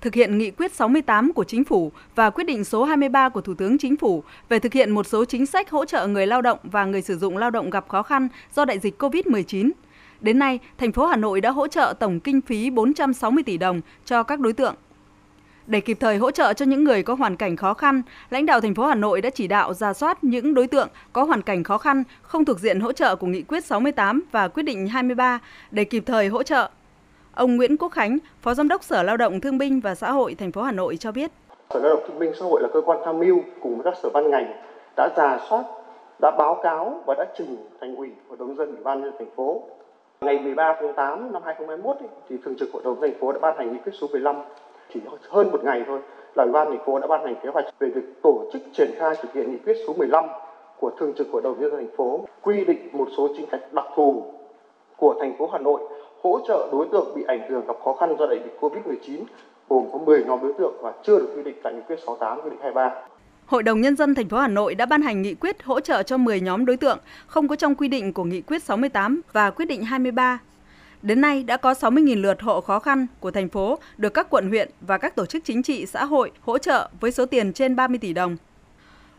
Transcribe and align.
thực 0.00 0.14
hiện 0.14 0.38
nghị 0.38 0.50
quyết 0.50 0.72
68 0.72 1.32
của 1.32 1.44
Chính 1.44 1.64
phủ 1.64 1.92
và 2.14 2.30
quyết 2.30 2.44
định 2.44 2.64
số 2.64 2.84
23 2.84 3.28
của 3.28 3.40
Thủ 3.40 3.54
tướng 3.54 3.78
Chính 3.78 3.96
phủ 3.96 4.22
về 4.48 4.58
thực 4.58 4.72
hiện 4.72 4.90
một 4.90 5.06
số 5.06 5.24
chính 5.24 5.46
sách 5.46 5.70
hỗ 5.70 5.84
trợ 5.84 6.06
người 6.06 6.26
lao 6.26 6.42
động 6.42 6.58
và 6.62 6.84
người 6.84 7.02
sử 7.02 7.18
dụng 7.18 7.36
lao 7.36 7.50
động 7.50 7.70
gặp 7.70 7.88
khó 7.88 8.02
khăn 8.02 8.28
do 8.54 8.64
đại 8.64 8.78
dịch 8.78 9.02
COVID-19. 9.02 9.70
Đến 10.20 10.38
nay, 10.38 10.58
thành 10.78 10.92
phố 10.92 11.06
Hà 11.06 11.16
Nội 11.16 11.40
đã 11.40 11.50
hỗ 11.50 11.68
trợ 11.68 11.94
tổng 11.98 12.20
kinh 12.20 12.40
phí 12.40 12.70
460 12.70 13.42
tỷ 13.42 13.58
đồng 13.58 13.80
cho 14.04 14.22
các 14.22 14.40
đối 14.40 14.52
tượng. 14.52 14.74
Để 15.66 15.80
kịp 15.80 15.96
thời 16.00 16.16
hỗ 16.16 16.30
trợ 16.30 16.52
cho 16.52 16.64
những 16.64 16.84
người 16.84 17.02
có 17.02 17.14
hoàn 17.14 17.36
cảnh 17.36 17.56
khó 17.56 17.74
khăn, 17.74 18.02
lãnh 18.30 18.46
đạo 18.46 18.60
thành 18.60 18.74
phố 18.74 18.86
Hà 18.86 18.94
Nội 18.94 19.20
đã 19.20 19.30
chỉ 19.30 19.46
đạo 19.46 19.74
ra 19.74 19.92
soát 19.92 20.24
những 20.24 20.54
đối 20.54 20.66
tượng 20.66 20.88
có 21.12 21.24
hoàn 21.24 21.42
cảnh 21.42 21.64
khó 21.64 21.78
khăn 21.78 22.02
không 22.22 22.44
thuộc 22.44 22.60
diện 22.60 22.80
hỗ 22.80 22.92
trợ 22.92 23.16
của 23.16 23.26
Nghị 23.26 23.42
quyết 23.42 23.64
68 23.64 24.22
và 24.32 24.48
quyết 24.48 24.62
định 24.62 24.88
23 24.88 25.38
để 25.70 25.84
kịp 25.84 26.02
thời 26.06 26.28
hỗ 26.28 26.42
trợ. 26.42 26.70
Ông 27.34 27.56
Nguyễn 27.56 27.76
Quốc 27.76 27.88
Khánh, 27.88 28.18
Phó 28.42 28.54
Giám 28.54 28.68
đốc 28.68 28.82
Sở 28.82 29.02
Lao 29.02 29.16
động 29.16 29.40
Thương 29.40 29.58
binh 29.58 29.80
và 29.80 29.94
Xã 29.94 30.10
hội 30.12 30.34
thành 30.34 30.52
phố 30.52 30.62
Hà 30.62 30.72
Nội 30.72 30.96
cho 30.96 31.12
biết. 31.12 31.30
Sở 31.70 31.80
Lao 31.80 31.94
động 31.94 32.04
Thương 32.08 32.18
binh 32.18 32.32
Xã 32.40 32.44
hội 32.44 32.62
là 32.62 32.68
cơ 32.72 32.80
quan 32.80 32.98
tham 33.04 33.18
mưu 33.18 33.40
cùng 33.62 33.74
với 33.74 33.84
các 33.84 33.94
sở 34.02 34.10
ban 34.10 34.30
ngành 34.30 34.52
đã 34.96 35.08
giả 35.16 35.38
soát, 35.48 35.64
đã 36.20 36.30
báo 36.38 36.60
cáo 36.62 37.02
và 37.06 37.14
đã 37.18 37.26
trình 37.38 37.56
thành 37.80 37.96
ủy, 37.96 38.10
hội 38.28 38.36
đồng 38.38 38.56
dân, 38.56 38.68
ủy 38.68 38.84
ban 38.84 39.02
nhân 39.02 39.12
thành 39.18 39.30
phố. 39.36 39.62
Ngày 40.20 40.38
13 40.38 40.76
tháng 40.80 40.94
8 40.94 41.32
năm 41.32 41.42
2021 41.44 41.96
thì 42.28 42.36
thường 42.44 42.54
trực 42.58 42.72
hội 42.72 42.82
đồng 42.84 43.00
thành 43.00 43.20
phố 43.20 43.32
đã 43.32 43.38
ban 43.38 43.56
hành 43.56 43.72
nghị 43.72 43.78
quyết 43.84 43.92
số 44.00 44.06
15 44.12 44.36
chỉ 44.94 45.00
hơn 45.28 45.50
một 45.50 45.64
ngày 45.64 45.84
thôi 45.86 46.00
là 46.34 46.44
ủy 46.44 46.52
ban 46.52 46.68
thành 46.68 46.84
phố 46.86 46.98
đã 46.98 47.06
ban 47.06 47.24
hành 47.24 47.34
kế 47.42 47.48
hoạch 47.48 47.64
về 47.78 47.88
việc 47.88 48.22
tổ 48.22 48.44
chức 48.52 48.62
triển 48.72 48.90
khai 48.96 49.14
thực 49.22 49.32
hiện 49.32 49.52
nghị 49.52 49.58
quyết 49.58 49.76
số 49.86 49.94
15 49.94 50.24
của 50.80 50.90
thường 50.98 51.12
trực 51.18 51.26
hội 51.32 51.42
đồng 51.42 51.60
nhân 51.60 51.70
dân 51.70 51.80
thành 51.80 51.96
phố 51.96 52.24
quy 52.42 52.64
định 52.64 52.88
một 52.92 53.08
số 53.16 53.28
chính 53.36 53.46
sách 53.50 53.72
đặc 53.72 53.86
thù 53.94 54.24
của 54.96 55.14
thành 55.20 55.36
phố 55.38 55.48
Hà 55.52 55.58
Nội 55.58 55.80
hỗ 56.22 56.40
trợ 56.48 56.68
đối 56.72 56.88
tượng 56.92 57.14
bị 57.14 57.22
ảnh 57.28 57.50
hưởng 57.50 57.66
gặp 57.66 57.76
khó 57.84 57.96
khăn 58.00 58.16
do 58.18 58.26
đại 58.26 58.40
dịch 58.44 58.56
Covid-19 58.60 59.24
gồm 59.68 59.84
có 59.92 59.98
10 59.98 60.24
nhóm 60.24 60.40
đối 60.42 60.52
tượng 60.58 60.74
và 60.82 60.92
chưa 61.02 61.18
được 61.18 61.32
quy 61.36 61.42
định 61.42 61.56
tại 61.62 61.72
nghị 61.72 61.80
quyết 61.88 61.96
68 62.06 62.40
quy 62.44 62.50
định 62.50 62.58
23. 62.62 62.90
Hội 63.46 63.62
đồng 63.62 63.80
nhân 63.80 63.96
dân 63.96 64.14
thành 64.14 64.28
phố 64.28 64.38
Hà 64.38 64.48
Nội 64.48 64.74
đã 64.74 64.86
ban 64.86 65.02
hành 65.02 65.22
nghị 65.22 65.34
quyết 65.34 65.62
hỗ 65.62 65.80
trợ 65.80 66.02
cho 66.02 66.16
10 66.16 66.40
nhóm 66.40 66.66
đối 66.66 66.76
tượng 66.76 66.98
không 67.26 67.48
có 67.48 67.56
trong 67.56 67.74
quy 67.74 67.88
định 67.88 68.12
của 68.12 68.24
nghị 68.24 68.40
quyết 68.40 68.62
68 68.62 69.20
và 69.32 69.50
quyết 69.50 69.64
định 69.66 69.84
23 69.84 70.38
Đến 71.02 71.20
nay 71.20 71.42
đã 71.42 71.56
có 71.56 71.72
60.000 71.72 72.20
lượt 72.20 72.42
hộ 72.42 72.60
khó 72.60 72.78
khăn 72.78 73.06
của 73.20 73.30
thành 73.30 73.48
phố 73.48 73.78
được 73.96 74.14
các 74.14 74.30
quận 74.30 74.48
huyện 74.48 74.70
và 74.80 74.98
các 74.98 75.16
tổ 75.16 75.26
chức 75.26 75.44
chính 75.44 75.62
trị 75.62 75.86
xã 75.86 76.04
hội 76.04 76.30
hỗ 76.40 76.58
trợ 76.58 76.90
với 77.00 77.12
số 77.12 77.26
tiền 77.26 77.52
trên 77.52 77.76
30 77.76 77.98
tỷ 77.98 78.12
đồng. 78.12 78.36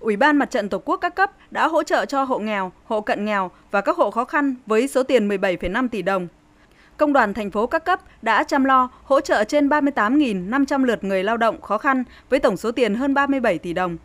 Ủy 0.00 0.16
ban 0.16 0.36
Mặt 0.36 0.50
trận 0.50 0.68
Tổ 0.68 0.78
quốc 0.78 0.96
các 0.96 1.14
cấp 1.14 1.30
đã 1.50 1.68
hỗ 1.68 1.82
trợ 1.82 2.06
cho 2.06 2.24
hộ 2.24 2.38
nghèo, 2.38 2.72
hộ 2.84 3.00
cận 3.00 3.24
nghèo 3.24 3.50
và 3.70 3.80
các 3.80 3.96
hộ 3.96 4.10
khó 4.10 4.24
khăn 4.24 4.54
với 4.66 4.88
số 4.88 5.02
tiền 5.02 5.28
17,5 5.28 5.88
tỷ 5.88 6.02
đồng. 6.02 6.28
Công 7.00 7.12
đoàn 7.12 7.34
thành 7.34 7.50
phố 7.50 7.66
các 7.66 7.84
cấp 7.84 8.00
đã 8.22 8.44
chăm 8.44 8.64
lo 8.64 8.88
hỗ 9.04 9.20
trợ 9.20 9.44
trên 9.44 9.68
38.500 9.68 10.84
lượt 10.84 11.04
người 11.04 11.24
lao 11.24 11.36
động 11.36 11.60
khó 11.60 11.78
khăn 11.78 12.04
với 12.30 12.38
tổng 12.38 12.56
số 12.56 12.72
tiền 12.72 12.94
hơn 12.94 13.14
37 13.14 13.58
tỷ 13.58 13.72
đồng. 13.72 13.96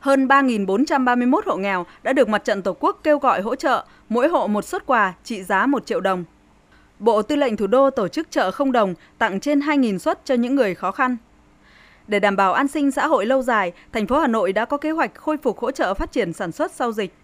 Hơn 0.00 0.28
3.431 0.28 1.40
hộ 1.46 1.56
nghèo 1.56 1.86
đã 2.02 2.12
được 2.12 2.28
Mặt 2.28 2.44
trận 2.44 2.62
Tổ 2.62 2.76
quốc 2.80 3.00
kêu 3.02 3.18
gọi 3.18 3.40
hỗ 3.40 3.54
trợ, 3.56 3.84
mỗi 4.08 4.28
hộ 4.28 4.46
một 4.46 4.64
suất 4.64 4.86
quà 4.86 5.14
trị 5.24 5.42
giá 5.42 5.66
1 5.66 5.86
triệu 5.86 6.00
đồng. 6.00 6.24
Bộ 6.98 7.22
Tư 7.22 7.36
lệnh 7.36 7.56
Thủ 7.56 7.66
đô 7.66 7.90
tổ 7.90 8.08
chức 8.08 8.30
chợ 8.30 8.50
không 8.50 8.72
đồng 8.72 8.94
tặng 9.18 9.40
trên 9.40 9.60
2.000 9.60 9.98
suất 9.98 10.24
cho 10.24 10.34
những 10.34 10.54
người 10.54 10.74
khó 10.74 10.90
khăn. 10.90 11.16
Để 12.06 12.20
đảm 12.20 12.36
bảo 12.36 12.52
an 12.52 12.68
sinh 12.68 12.90
xã 12.90 13.06
hội 13.06 13.26
lâu 13.26 13.42
dài, 13.42 13.72
thành 13.92 14.06
phố 14.06 14.18
Hà 14.18 14.26
Nội 14.26 14.52
đã 14.52 14.64
có 14.64 14.76
kế 14.76 14.90
hoạch 14.90 15.14
khôi 15.14 15.36
phục 15.36 15.58
hỗ 15.58 15.70
trợ 15.70 15.94
phát 15.94 16.12
triển 16.12 16.32
sản 16.32 16.52
xuất 16.52 16.72
sau 16.72 16.92
dịch. 16.92 17.14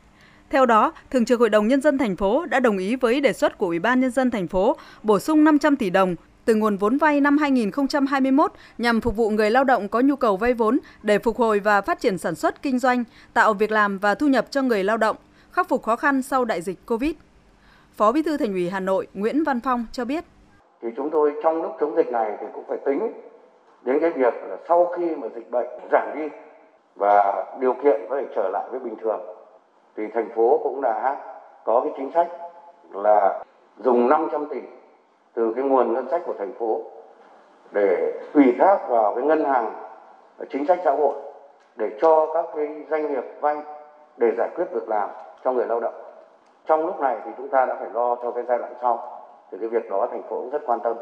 Theo 0.51 0.67
đó, 0.67 0.93
Thường 1.11 1.25
trực 1.25 1.41
Hội 1.41 1.51
đồng 1.51 1.69
Nhân 1.69 1.81
dân 1.81 1.99
thành 1.99 2.17
phố 2.17 2.47
đã 2.47 2.61
đồng 2.61 2.79
ý 2.79 2.97
với 2.97 3.21
đề 3.21 3.33
xuất 3.33 3.59
của 3.59 3.67
Ủy 3.67 3.79
ban 3.79 4.01
Nhân 4.01 4.11
dân 4.11 4.31
thành 4.31 4.49
phố 4.49 4.77
bổ 5.03 5.19
sung 5.19 5.45
500 5.45 5.77
tỷ 5.77 5.91
đồng 5.91 6.15
từ 6.45 6.55
nguồn 6.55 6.77
vốn 6.77 6.97
vay 6.97 7.21
năm 7.21 7.39
2021 7.39 8.53
nhằm 8.79 9.01
phục 9.01 9.17
vụ 9.17 9.31
người 9.31 9.51
lao 9.51 9.65
động 9.65 9.89
có 9.89 10.01
nhu 10.01 10.17
cầu 10.17 10.37
vay 10.37 10.55
vốn 10.55 10.79
để 11.03 11.19
phục 11.19 11.37
hồi 11.37 11.61
và 11.61 11.81
phát 11.81 12.01
triển 12.01 12.19
sản 12.19 12.35
xuất 12.35 12.63
kinh 12.63 12.79
doanh, 12.79 13.05
tạo 13.35 13.55
việc 13.55 13.71
làm 13.71 13.99
và 13.99 14.15
thu 14.15 14.27
nhập 14.27 14.47
cho 14.51 14.63
người 14.63 14.85
lao 14.85 14.97
động, 14.97 15.17
khắc 15.53 15.69
phục 15.69 15.83
khó 15.83 15.97
khăn 15.97 16.23
sau 16.23 16.45
đại 16.45 16.63
dịch 16.63 16.87
Covid. 16.87 17.13
Phó 17.97 18.13
Bí 18.13 18.23
thư 18.23 18.37
Thành 18.37 18.53
ủy 18.53 18.71
Hà 18.71 18.81
Nội 18.81 19.07
Nguyễn 19.15 19.45
Văn 19.45 19.61
Phong 19.61 19.87
cho 19.93 20.05
biết. 20.05 20.25
Thì 20.83 20.89
chúng 20.97 21.11
tôi 21.11 21.33
trong 21.43 21.63
lúc 21.63 21.73
chống 21.81 21.97
dịch 21.97 22.09
này 22.09 22.37
thì 22.41 22.47
cũng 22.55 22.65
phải 22.69 22.79
tính 22.87 23.13
đến 23.85 23.99
cái 24.01 24.11
việc 24.11 24.35
là 24.49 24.57
sau 24.69 24.93
khi 24.97 25.17
mà 25.17 25.29
dịch 25.35 25.51
bệnh 25.51 25.67
giảm 25.93 26.19
đi 26.19 26.29
và 26.97 27.45
điều 27.61 27.75
kiện 27.85 28.01
có 28.09 28.17
thể 28.21 28.27
trở 28.37 28.49
lại 28.53 28.69
với 28.71 28.81
bình 28.81 28.95
thường 29.03 29.36
thì 29.97 30.07
thành 30.15 30.29
phố 30.35 30.61
cũng 30.63 30.81
đã 30.81 31.17
có 31.65 31.81
cái 31.81 31.93
chính 31.97 32.13
sách 32.13 32.29
là 32.93 33.43
dùng 33.79 34.09
500 34.09 34.47
tỷ 34.47 34.61
từ 35.35 35.53
cái 35.55 35.65
nguồn 35.65 35.93
ngân 35.93 36.09
sách 36.11 36.23
của 36.27 36.35
thành 36.39 36.53
phố 36.59 36.81
để 37.73 38.13
ủy 38.35 38.55
thác 38.59 38.89
vào 38.89 39.15
cái 39.15 39.25
ngân 39.25 39.45
hàng 39.45 39.73
chính 40.49 40.67
sách 40.67 40.79
xã 40.85 40.91
hội 40.91 41.15
để 41.77 41.91
cho 42.01 42.27
các 42.35 42.45
cái 42.57 42.85
doanh 42.91 43.13
nghiệp 43.13 43.25
vay 43.41 43.57
để 44.17 44.31
giải 44.39 44.49
quyết 44.57 44.65
việc 44.73 44.89
làm 44.89 45.11
cho 45.45 45.53
người 45.53 45.67
lao 45.67 45.81
động. 45.81 45.95
Trong 46.67 46.87
lúc 46.87 47.01
này 47.01 47.17
thì 47.25 47.31
chúng 47.37 47.49
ta 47.49 47.67
đã 47.67 47.75
phải 47.75 47.89
lo 47.93 48.17
cho 48.17 48.31
cái 48.31 48.45
giai 48.49 48.59
đoạn 48.59 48.75
sau, 48.83 49.23
thì 49.51 49.59
cái 49.61 49.69
việc 49.69 49.91
đó 49.91 50.09
thành 50.11 50.23
phố 50.23 50.37
cũng 50.37 50.51
rất 50.51 50.63
quan 50.67 50.81
tâm. 50.81 50.97